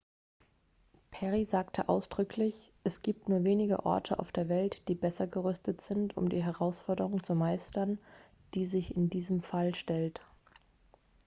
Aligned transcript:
"perry 1.11 1.45
sagte 1.45 1.87
ausdrücklich: 1.87 2.73
"es 2.83 3.03
gibt 3.03 3.29
nur 3.29 3.43
wenige 3.43 3.85
orte 3.85 4.17
auf 4.17 4.31
der 4.31 4.49
welt 4.49 4.87
die 4.87 4.95
besser 4.95 5.27
gerüstet 5.27 5.79
sind 5.79 6.17
um 6.17 6.27
die 6.27 6.41
herausforderung 6.43 7.21
zu 7.21 7.35
meistern 7.35 7.99
die 8.55 8.65
sich 8.65 8.95
in 8.97 9.11
diesem 9.11 9.43
fall 9.43 9.75
stellt."" 9.75 10.19